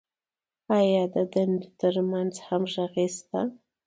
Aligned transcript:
آیا 0.77 1.03
د 1.13 1.15
دندو 1.33 1.69
تر 1.81 1.95
منځ 2.11 2.33
همغږي 2.47 3.07
شته؟ 3.17 3.41